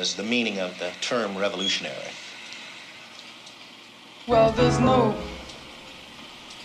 as 0.00 0.14
the 0.14 0.22
meaning 0.22 0.58
of 0.58 0.78
the 0.78 0.90
term 1.02 1.36
revolutionary? 1.36 2.10
Well, 4.26 4.50
there's 4.50 4.80
no 4.80 5.14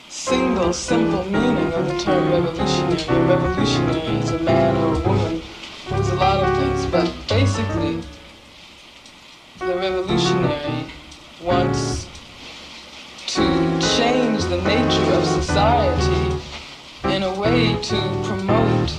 single 0.07 0.71
simple 0.71 1.25
meaning 1.25 1.73
of 1.73 1.85
the 1.85 1.99
term 1.99 2.31
revolutionary. 2.31 3.03
A 3.09 3.27
revolutionary 3.27 4.19
is 4.19 4.31
a 4.31 4.39
man 4.39 4.77
or 4.77 4.95
a 4.95 4.99
woman 4.99 5.41
who's 5.87 6.09
a 6.09 6.15
lot 6.15 6.43
of 6.43 6.57
things, 6.59 6.85
but 6.85 7.13
basically, 7.27 8.01
the 9.59 9.75
revolutionary 9.75 10.85
wants 11.43 12.07
to 13.27 13.45
change 13.97 14.43
the 14.45 14.61
nature 14.61 15.11
of 15.11 15.25
society 15.25 16.39
in 17.13 17.23
a 17.23 17.33
way 17.37 17.75
to 17.81 17.97
promote 18.23 18.95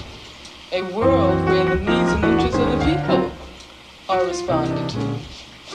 a 0.72 0.82
world 0.92 1.25
are 4.26 4.28
responded 4.28 4.88
to. 4.88 5.18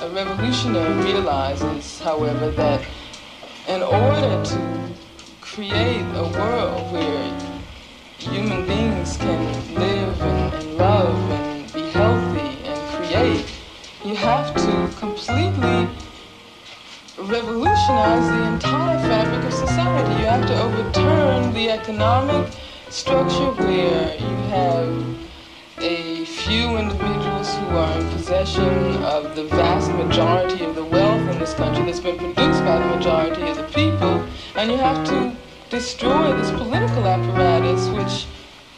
A 0.02 0.10
revolutionary 0.10 1.04
realizes, 1.04 2.00
however, 2.00 2.52
that 2.52 2.86
in 3.68 3.82
order 3.82 4.44
to 4.44 4.96
create 5.40 6.06
a 6.16 6.24
world 6.24 6.92
where 6.92 7.60
human 8.18 8.66
beings 8.68 9.18
can 9.18 9.74
live 9.76 10.22
and, 10.22 10.54
and 10.54 10.78
love 10.78 11.32
and 11.32 11.74
be 11.74 11.82
healthy 11.92 12.58
and 12.66 12.80
create, 12.96 13.46
you 14.06 14.16
have 14.16 14.54
to 14.56 14.98
completely 14.98 15.88
revolutionize 17.18 18.28
the 18.28 18.44
entire 18.54 19.00
fabric 19.00 19.46
of 19.46 19.54
society. 19.54 20.14
You 20.22 20.28
have 20.28 20.46
to 20.48 20.62
overturn 20.62 21.54
the 21.54 21.70
economic 21.70 22.52
structure 22.90 23.52
where 23.52 24.16
you 24.16 24.36
have 24.50 25.31
a 25.82 26.24
few 26.26 26.78
individuals 26.78 27.56
who 27.56 27.66
are 27.76 28.00
in 28.00 28.08
possession 28.10 29.04
of 29.04 29.36
the 29.36 29.46
vast 29.46 29.92
majority 29.94 30.64
of 30.64 30.76
the 30.76 30.86
wealth 30.86 31.28
in 31.32 31.40
this 31.40 31.56
country 31.56 31.84
that's 31.86 32.00
been 32.00 32.18
produced 32.18 32.64
by 32.64 32.78
the 32.78 32.86
majority 32.96 33.50
of 33.50 33.58
the 33.58 33.64
people, 33.74 34.24
and 34.56 34.72
you 34.72 34.78
have 34.78 35.04
to 35.08 35.36
destroy 35.72 36.38
this 36.38 36.52
political 36.52 37.08
apparatus 37.08 37.90
which, 37.98 38.28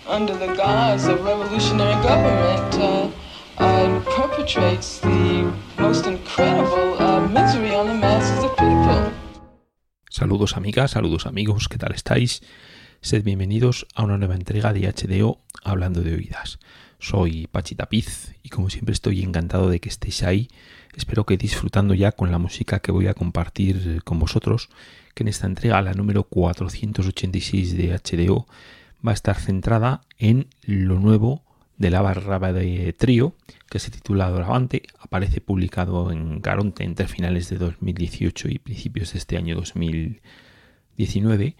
under 0.07 0.33
the 0.33 0.55
guise 0.55 1.07
of 1.07 1.21
revolutionary 1.25 2.01
government, 2.03 2.75
uh, 2.75 3.11
uh, 3.57 3.99
perpetrates 4.15 4.99
the 4.99 5.53
most 5.77 6.07
incredible 6.07 7.01
uh, 7.01 7.27
misery 7.27 7.75
on 7.75 7.87
the 7.87 7.95
masses 7.95 8.45
of 8.45 8.51
people. 8.55 9.11
Saludos 10.09 10.55
amigas, 10.55 10.91
saludos 10.91 11.25
amigos, 11.25 11.67
¿qué 11.67 11.77
tal 11.77 11.91
estáis? 11.91 12.41
Sed 13.01 13.25
bienvenidos 13.25 13.87
a 13.93 14.03
una 14.03 14.17
nueva 14.17 14.35
entrega 14.35 14.71
de 14.71 14.87
HDO 14.87 15.41
Hablando 15.65 16.01
de 16.01 16.13
Oídas. 16.13 16.59
Soy 17.03 17.47
Pachi 17.47 17.75
Tapiz 17.75 18.33
y 18.43 18.47
como 18.47 18.69
siempre 18.69 18.93
estoy 18.93 19.23
encantado 19.23 19.69
de 19.69 19.81
que 19.81 19.89
estéis 19.89 20.23
ahí. 20.23 20.47
Espero 20.95 21.25
que 21.25 21.35
disfrutando 21.35 21.93
ya 21.93 22.13
con 22.13 22.31
la 22.31 22.37
música 22.37 22.79
que 22.79 22.93
voy 22.93 23.07
a 23.07 23.13
compartir 23.13 24.01
con 24.05 24.19
vosotros, 24.19 24.69
que 25.13 25.23
en 25.23 25.27
esta 25.27 25.45
entrega, 25.45 25.81
la 25.81 25.95
número 25.95 26.23
486 26.23 27.75
de 27.75 27.99
HDO, 27.99 28.47
va 29.05 29.11
a 29.11 29.15
estar 29.15 29.35
centrada 29.35 30.03
en 30.17 30.47
lo 30.61 30.97
nuevo 30.97 31.43
de 31.77 31.91
la 31.91 32.01
barra 32.01 32.53
de 32.53 32.93
trío, 32.93 33.35
que 33.69 33.79
se 33.79 33.91
titula 33.91 34.29
Doravante, 34.29 34.83
aparece 34.97 35.41
publicado 35.41 36.09
en 36.09 36.41
Garonte 36.41 36.85
entre 36.85 37.09
finales 37.09 37.49
de 37.49 37.57
2018 37.57 38.47
y 38.47 38.59
principios 38.59 39.11
de 39.11 39.19
este 39.19 39.35
año 39.35 39.57
2019, 39.57 41.57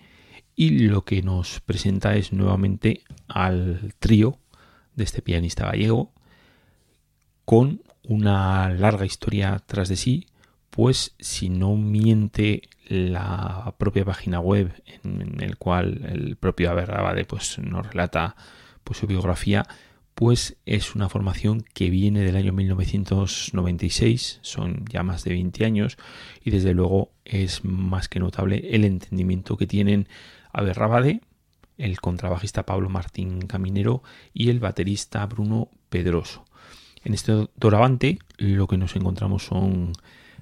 y 0.56 0.70
lo 0.88 1.04
que 1.04 1.22
nos 1.22 1.60
presenta 1.60 2.16
es 2.16 2.31
nuevamente 2.31 3.02
al 3.28 3.94
trío 4.00 4.40
de 4.96 5.04
este 5.04 5.22
pianista 5.22 5.66
gallego, 5.66 6.12
con 7.46 7.81
una 8.08 8.70
larga 8.70 9.06
historia 9.06 9.62
tras 9.66 9.90
de 9.90 9.96
sí, 9.96 10.28
pues 10.70 11.16
si 11.20 11.50
no 11.50 11.76
miente 11.76 12.64
la 12.88 13.76
propia 13.78 14.06
página 14.06 14.40
web 14.40 14.74
en, 15.04 15.42
el 15.42 15.58
cual 15.58 16.06
el 16.06 16.36
propio 16.36 16.72
Aberrabade 16.72 17.26
pues 17.26 17.59
nos 17.59 17.88
relata 17.88 18.36
pues 18.84 19.00
su 19.00 19.08
biografía, 19.08 19.66
pues 20.16 20.58
es 20.66 20.96
una 20.96 21.10
formación 21.10 21.64
que 21.74 21.90
viene 21.90 22.22
del 22.22 22.36
año 22.36 22.54
1996, 22.54 24.40
son 24.42 24.86
ya 24.90 25.04
más 25.04 25.24
de 25.24 25.31
20 25.31 25.66
años 25.66 25.98
y 26.44 26.52
desde 26.52 26.74
luego 26.74 27.12
es 27.24 27.64
más 27.64 28.10
que 28.10 28.20
notable 28.20 28.70
el 28.72 28.84
entendimiento 28.84 29.58
que 29.58 29.68
tienen 29.68 30.08
Aberrabade, 30.52 31.22
el 31.78 32.00
contrabajista 32.00 32.66
Pablo 32.66 32.90
Martín 32.90 33.42
Caminero 33.42 34.04
y 34.34 34.50
el 34.50 34.60
baterista 34.60 35.26
Bruno 35.26 35.70
Pedroso. 35.90 36.46
En 37.04 37.14
este 37.14 37.48
Doravante 37.56 38.20
lo 38.38 38.68
que 38.68 38.78
nos 38.78 38.96
encontramos 38.96 39.46
son 39.46 39.94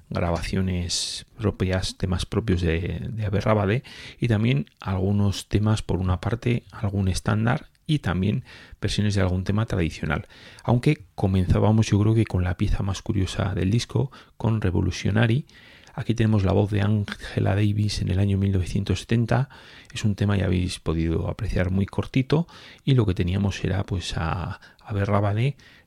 grabaciones 0.10 1.26
propias, 1.38 1.98
temas 1.98 2.26
propios 2.26 2.62
de, 2.62 3.08
de 3.12 3.26
Aberrabade 3.26 3.84
y 4.20 4.28
también 4.28 4.66
algunos 4.80 5.48
temas 5.48 5.82
por 5.82 6.00
una 6.00 6.20
parte, 6.20 6.64
algún 6.72 7.08
estándar 7.08 7.68
y 7.88 8.00
también 8.00 8.44
versiones 8.80 9.16
de 9.16 9.22
algún 9.22 9.44
tema 9.44 9.66
tradicional. 9.66 10.28
Aunque 10.64 11.06
comenzábamos 11.16 11.88
yo 11.88 12.00
creo 12.00 12.14
que 12.14 12.26
con 12.26 12.44
la 12.44 12.56
pieza 12.56 12.84
más 12.84 13.02
curiosa 13.02 13.54
del 13.54 13.72
disco, 13.72 14.12
con 14.38 14.62
Revolutionary. 14.62 15.46
Aquí 15.94 16.14
tenemos 16.14 16.44
la 16.44 16.52
voz 16.52 16.72
de 16.72 16.82
Angela 16.82 17.56
Davis 17.56 18.02
en 18.02 18.10
el 18.10 18.20
año 18.20 18.38
1970. 18.38 19.50
Es 19.94 20.06
un 20.06 20.16
tema, 20.16 20.38
ya 20.38 20.46
habéis 20.46 20.80
podido 20.80 21.28
apreciar, 21.28 21.72
muy 21.72 21.86
cortito. 21.86 22.48
Y 22.86 22.94
lo 22.94 23.06
que 23.06 23.14
teníamos 23.14 23.64
era 23.64 23.84
pues 23.84 24.18
a, 24.18 24.60
a 24.80 25.34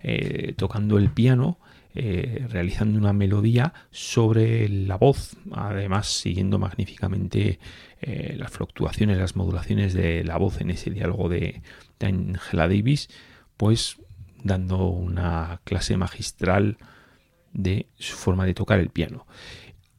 eh, 0.01 0.55
tocando 0.57 0.99
el 0.99 1.11
piano 1.11 1.59
eh, 1.97 2.45
realizando 2.51 2.99
una 2.99 3.13
melodía 3.13 3.73
sobre 3.93 4.69
la 4.69 4.97
voz, 4.97 5.37
además 5.53 6.09
siguiendo 6.09 6.59
magníficamente 6.59 7.61
eh, 8.01 8.35
las 8.37 8.51
fluctuaciones, 8.51 9.17
las 9.17 9.37
modulaciones 9.37 9.95
de 9.95 10.25
la 10.25 10.37
voz 10.37 10.61
en 10.61 10.71
ese 10.71 10.91
diálogo 10.91 11.29
de, 11.29 11.63
Angela 12.01 12.67
Davis, 12.67 13.09
pues 13.57 13.99
dando 14.43 14.89
una 14.89 15.61
clase 15.63 15.97
magistral 15.97 16.79
de 17.53 17.87
su 17.97 18.17
forma 18.17 18.45
de 18.45 18.55
tocar 18.55 18.81
el 18.81 18.91
piano. 18.91 19.29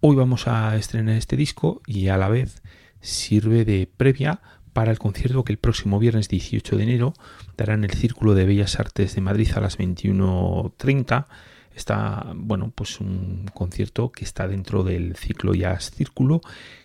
Hoy 0.08 0.16
vamos 0.16 0.48
a 0.48 0.76
estrenar 0.76 1.16
este 1.16 1.36
disco 1.36 1.82
y 1.88 2.10
a 2.10 2.18
la 2.18 2.30
vez 2.30 2.62
sirve 3.02 3.66
de 3.66 3.88
previa 3.88 4.40
para 4.72 4.92
el 4.92 5.00
concierto 5.00 5.44
que 5.44 5.52
el 5.52 5.58
próximo 5.58 5.98
viernes 5.98 6.30
18 6.30 6.78
de 6.78 6.84
enero 6.84 7.14
dará 7.58 7.74
en 7.74 7.86
el 7.86 7.90
Círculo 7.90 8.36
de 8.36 8.46
Bellas 8.46 8.80
Artes 8.80 9.16
de 9.16 9.22
Madrid 9.22 9.50
a 9.56 9.62
las 9.62 9.80
21.30 9.80 11.26
está, 11.74 12.34
bueno, 12.36 12.72
pues 12.76 13.00
un 13.00 13.50
concierto 13.52 14.12
que 14.12 14.26
está 14.26 14.48
dentro 14.48 14.84
del 14.84 15.16
ciclo 15.16 15.56
Jazz 15.56 15.90
Círculo, 15.90 16.42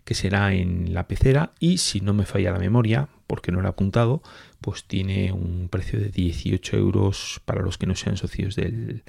que 0.07 0.15
será 0.15 0.55
en 0.55 0.95
La 0.95 1.07
Pecera 1.07 1.53
y 1.61 1.77
si 1.77 2.01
no 2.01 2.15
me 2.15 2.25
falla 2.25 2.53
la 2.53 2.59
memoria, 2.59 3.11
porque 3.27 3.53
no 3.53 3.61
lo 3.61 3.67
he 3.67 3.71
apuntado, 3.71 4.23
pues 4.63 4.85
tiene 4.85 5.31
un 5.31 5.69
precio 5.71 6.01
de 6.01 6.09
18 6.09 6.75
euros 6.75 7.43
para 7.45 7.61
los 7.61 7.77
que 7.77 7.87
no 7.87 7.97
sean 7.97 8.17
socios 8.17 8.57
del, 8.57 9.05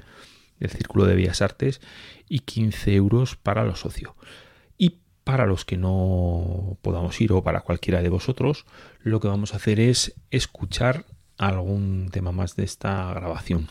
del 0.62 0.70
Círculo 0.70 1.06
de 1.06 1.16
Bellas 1.16 1.42
Artes 1.42 1.80
y 2.28 2.40
15 2.40 2.94
euros 2.94 3.36
para 3.36 3.64
los 3.64 3.80
socios. 3.80 4.14
Y 4.78 5.00
para 5.24 5.46
los 5.46 5.64
que 5.64 5.76
no 5.76 6.78
podamos 6.82 7.20
ir 7.20 7.32
o 7.32 7.42
para 7.42 7.62
cualquiera 7.62 8.00
de 8.00 8.08
vosotros, 8.08 8.64
lo 9.00 9.20
que 9.20 9.28
vamos 9.28 9.52
a 9.52 9.56
hacer 9.56 9.80
es 9.80 10.14
escuchar 10.30 11.04
algún 11.36 12.10
tema 12.12 12.30
más 12.32 12.54
de 12.54 12.64
esta 12.64 13.12
grabación. 13.12 13.68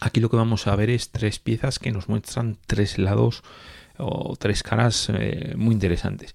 Aquí 0.00 0.20
lo 0.20 0.30
que 0.30 0.36
vamos 0.36 0.66
a 0.66 0.76
ver 0.76 0.90
es 0.90 1.10
tres 1.10 1.38
piezas 1.38 1.78
que 1.78 1.92
nos 1.92 2.08
muestran 2.08 2.58
tres 2.66 2.98
lados 2.98 3.42
o 3.98 4.36
tres 4.36 4.62
caras 4.62 5.10
eh, 5.12 5.54
muy 5.56 5.74
interesantes. 5.74 6.34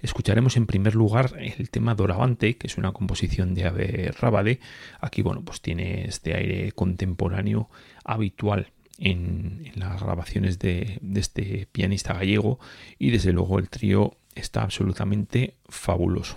Escucharemos 0.00 0.56
en 0.56 0.66
primer 0.66 0.94
lugar 0.94 1.32
el 1.38 1.70
tema 1.70 1.94
Doravante, 1.94 2.56
que 2.56 2.68
es 2.68 2.78
una 2.78 2.92
composición 2.92 3.54
de 3.54 3.64
Ave 3.66 4.12
Rabade. 4.18 4.60
Aquí, 5.00 5.22
bueno, 5.22 5.42
pues 5.44 5.60
tiene 5.60 6.04
este 6.04 6.34
aire 6.34 6.70
contemporáneo 6.72 7.68
habitual 8.04 8.72
en, 8.98 9.70
las 9.76 10.02
grabaciones 10.02 10.58
de, 10.58 11.00
este 11.14 11.68
pianista 11.70 12.14
gallego 12.14 12.58
y 12.98 13.10
desde 13.10 13.32
luego 13.32 13.58
el 13.58 13.68
trío 13.70 14.16
está 14.34 14.62
absolutamente 14.62 15.54
fabuloso. 15.68 16.36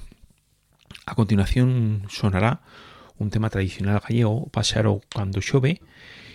A 1.05 1.15
continuación 1.15 2.03
sonará 2.09 2.61
un 3.17 3.29
tema 3.29 3.49
tradicional 3.49 3.99
gallego, 3.99 4.47
Pasaro 4.47 5.01
cuando 5.13 5.41
chove, 5.41 5.81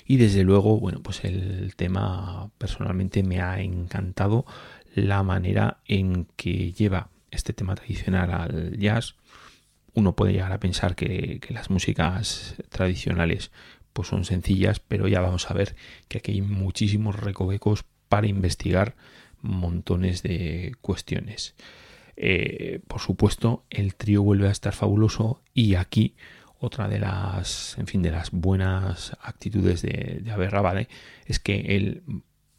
y 0.06 0.18
desde 0.18 0.44
luego, 0.44 0.78
bueno, 0.78 1.02
pues 1.02 1.24
el 1.24 1.74
tema 1.74 2.50
personalmente 2.58 3.24
me 3.24 3.40
ha 3.40 3.60
encantado 3.60 4.46
la 4.94 5.22
manera 5.22 5.78
en 5.86 6.26
que 6.36 6.72
lleva 6.72 7.10
este 7.30 7.52
tema 7.52 7.74
tradicional 7.74 8.30
al 8.30 8.78
jazz. 8.78 9.16
Uno 9.94 10.14
puede 10.14 10.32
llegar 10.32 10.52
a 10.52 10.60
pensar 10.60 10.94
que, 10.94 11.40
las 11.48 11.70
músicas 11.70 12.54
tradicionales 12.68 13.50
pues 13.96 14.08
son 14.08 14.26
sencillas, 14.26 14.78
pero 14.78 15.08
ya 15.08 15.22
vamos 15.22 15.50
a 15.50 15.54
ver 15.54 15.74
que 16.08 16.18
aquí 16.18 16.32
hay 16.32 16.42
muchísimos 16.42 17.18
recovecos 17.18 17.86
para 18.10 18.26
investigar 18.26 18.94
montones 19.40 20.22
de 20.22 20.74
cuestiones. 20.82 21.54
Eh, 22.14 22.80
por 22.88 23.00
supuesto, 23.00 23.64
el 23.70 23.94
trío 23.94 24.22
vuelve 24.22 24.48
a 24.48 24.50
estar 24.50 24.74
fabuloso 24.74 25.40
y 25.54 25.76
aquí 25.76 26.14
otra 26.58 26.88
de 26.88 26.98
las, 26.98 27.78
en 27.78 27.86
fin, 27.86 28.02
de 28.02 28.10
las 28.10 28.32
buenas 28.32 29.16
actitudes 29.22 29.80
de, 29.80 30.20
de 30.22 30.30
Aberrabade 30.30 30.88
es 31.24 31.38
que 31.40 31.76
él 31.76 32.02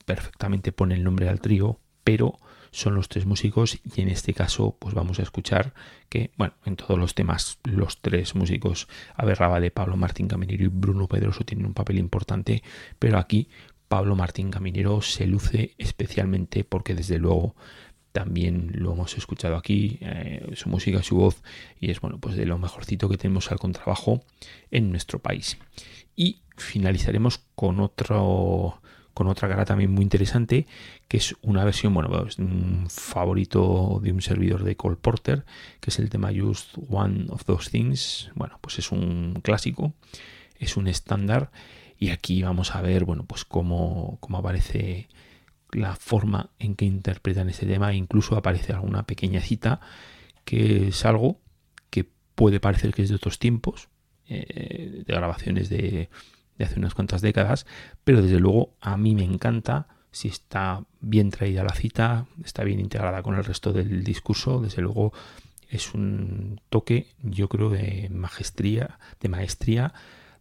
perfectamente 0.05 0.71
pone 0.71 0.95
el 0.95 1.03
nombre 1.03 1.29
al 1.29 1.39
trío, 1.39 1.79
pero 2.03 2.39
son 2.71 2.95
los 2.95 3.09
tres 3.09 3.25
músicos 3.25 3.79
y 3.83 4.01
en 4.01 4.09
este 4.09 4.33
caso 4.33 4.75
pues 4.79 4.93
vamos 4.93 5.19
a 5.19 5.23
escuchar 5.23 5.73
que, 6.09 6.31
bueno, 6.37 6.53
en 6.65 6.75
todos 6.75 6.97
los 6.97 7.15
temas 7.15 7.59
los 7.63 8.01
tres 8.01 8.35
músicos, 8.35 8.87
de 9.17 9.71
Pablo 9.71 9.97
Martín 9.97 10.27
Caminero 10.27 10.63
y 10.63 10.67
Bruno 10.67 11.07
Pedroso 11.07 11.43
tienen 11.43 11.65
un 11.65 11.73
papel 11.73 11.97
importante, 11.97 12.63
pero 12.99 13.17
aquí 13.17 13.49
Pablo 13.87 14.15
Martín 14.15 14.51
Caminero 14.51 15.01
se 15.01 15.27
luce 15.27 15.73
especialmente 15.77 16.63
porque 16.63 16.95
desde 16.95 17.19
luego 17.19 17.55
también 18.11 18.71
lo 18.73 18.93
hemos 18.93 19.15
escuchado 19.15 19.55
aquí, 19.55 19.99
eh, 20.01 20.51
su 20.55 20.69
música, 20.69 21.03
su 21.03 21.17
voz, 21.17 21.43
y 21.79 21.91
es 21.91 22.01
bueno, 22.01 22.19
pues 22.19 22.35
de 22.35 22.47
lo 22.47 22.57
mejorcito 22.57 23.09
que 23.09 23.17
tenemos 23.17 23.51
al 23.51 23.59
contrabajo 23.59 24.23
en 24.71 24.89
nuestro 24.89 25.19
país. 25.19 25.59
Y 26.15 26.41
finalizaremos 26.55 27.43
con 27.53 27.79
otro 27.79 28.81
con 29.17 29.29
otra 29.29 29.49
cara 29.49 29.65
también 29.65 29.91
muy 29.91 30.03
interesante, 30.03 30.67
que 31.07 31.17
es 31.17 31.35
una 31.41 31.65
versión, 31.65 31.91
bueno, 31.91 32.07
pues, 32.07 32.37
un 32.37 32.85
favorito 32.87 33.99
de 34.03 34.11
un 34.11 34.21
servidor 34.21 34.63
de 34.63 34.75
Cole 34.75 34.95
Porter, 34.95 35.43
que 35.79 35.89
es 35.89 35.97
el 35.97 36.11
tema 36.11 36.29
Just 36.37 36.77
One 36.87 37.25
of 37.29 37.43
Those 37.45 37.71
Things. 37.71 38.29
Bueno, 38.35 38.59
pues 38.61 38.77
es 38.77 38.91
un 38.91 39.39
clásico, 39.41 39.95
es 40.59 40.77
un 40.77 40.87
estándar, 40.87 41.49
y 41.97 42.11
aquí 42.11 42.43
vamos 42.43 42.75
a 42.75 42.81
ver, 42.83 43.05
bueno, 43.05 43.25
pues 43.25 43.43
cómo, 43.43 44.19
cómo 44.19 44.37
aparece 44.37 45.09
la 45.71 45.95
forma 45.95 46.51
en 46.59 46.75
que 46.75 46.85
interpretan 46.85 47.49
ese 47.49 47.65
tema, 47.65 47.95
incluso 47.95 48.35
aparece 48.35 48.73
alguna 48.73 49.07
pequeña 49.07 49.41
cita, 49.41 49.79
que 50.45 50.89
es 50.89 51.05
algo 51.05 51.39
que 51.89 52.07
puede 52.35 52.59
parecer 52.59 52.93
que 52.93 53.01
es 53.01 53.09
de 53.09 53.15
otros 53.15 53.39
tiempos, 53.39 53.89
eh, 54.27 55.03
de 55.07 55.11
grabaciones 55.11 55.69
de 55.69 56.11
de 56.57 56.65
hace 56.65 56.79
unas 56.79 56.93
cuantas 56.93 57.21
décadas, 57.21 57.65
pero 58.03 58.21
desde 58.21 58.39
luego 58.39 58.73
a 58.81 58.97
mí 58.97 59.15
me 59.15 59.23
encanta 59.23 59.87
si 60.11 60.29
está 60.29 60.83
bien 60.99 61.29
traída 61.29 61.63
la 61.63 61.75
cita, 61.75 62.25
está 62.43 62.63
bien 62.63 62.79
integrada 62.79 63.21
con 63.21 63.35
el 63.35 63.43
resto 63.43 63.73
del 63.73 64.03
discurso, 64.03 64.59
desde 64.59 64.81
luego 64.81 65.13
es 65.69 65.93
un 65.93 66.59
toque, 66.69 67.07
yo 67.21 67.49
creo, 67.49 67.69
de 67.69 68.09
maestría, 68.11 68.97
de 69.19 69.29
maestría, 69.29 69.93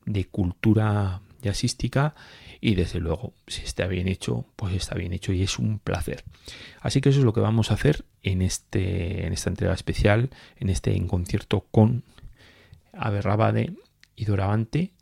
de 0.05 0.25
cultura 0.25 1.21
jazzística 1.43 2.15
y 2.61 2.75
desde 2.75 3.01
luego, 3.01 3.35
si 3.47 3.63
está 3.63 3.87
bien 3.87 4.09
hecho, 4.09 4.47
pues 4.57 4.75
está 4.75 4.95
bien 4.95 5.13
hecho 5.13 5.33
y 5.33 5.43
es 5.43 5.59
un 5.59 5.79
placer. 5.79 6.25
Así 6.81 7.01
que 7.01 7.11
eso 7.11 7.19
es 7.19 7.25
lo 7.25 7.33
que 7.33 7.41
vamos 7.41 7.71
a 7.71 7.75
hacer 7.75 8.05
en, 8.23 8.43
este, 8.43 9.27
en 9.27 9.33
esta 9.33 9.51
entrega 9.51 9.75
especial, 9.75 10.31
en 10.57 10.71
este 10.71 10.97
en 10.97 11.07
concierto 11.07 11.67
con 11.71 12.05
Aberrabade 12.93 13.75
y 14.15 14.25
Doravante 14.25 14.93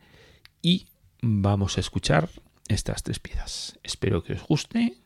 y 0.63 0.87
vamos 1.25 1.79
a 1.79 1.81
escuchar 1.81 2.29
estas 2.69 3.03
tres 3.03 3.19
piezas. 3.19 3.79
Espero 3.83 4.23
que 4.23 4.35
os 4.35 4.43
guste. 4.43 4.99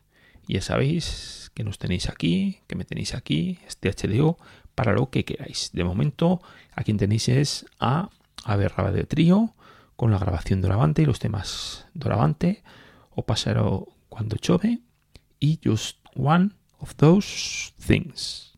Ya 0.47 0.61
sabéis 0.61 1.51
que 1.53 1.63
nos 1.63 1.77
tenéis 1.77 2.09
aquí, 2.09 2.59
que 2.67 2.75
me 2.75 2.83
tenéis 2.83 3.13
aquí, 3.13 3.59
este 3.67 3.91
HDO, 3.91 4.37
para 4.75 4.93
lo 4.93 5.09
que 5.09 5.23
queráis. 5.23 5.69
De 5.73 5.83
momento, 5.83 6.41
a 6.73 6.83
quien 6.83 6.97
tenéis 6.97 7.29
es 7.29 7.65
a 7.79 8.09
Aberraba 8.43 8.91
de 8.91 9.05
Trío, 9.05 9.55
con 9.95 10.11
la 10.11 10.17
grabación 10.17 10.61
Doravante 10.61 11.03
y 11.03 11.05
los 11.05 11.19
temas 11.19 11.87
Doravante, 11.93 12.63
o 13.11 13.25
Pasaró 13.25 13.87
cuando 14.09 14.37
chove, 14.37 14.79
y 15.39 15.59
Just 15.63 15.99
One 16.15 16.51
of 16.79 16.95
Those 16.95 17.71
Things. 17.85 18.48